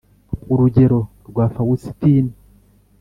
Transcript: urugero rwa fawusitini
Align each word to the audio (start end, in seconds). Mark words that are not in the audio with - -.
urugero 0.51 0.99
rwa 1.27 1.45
fawusitini 1.53 2.31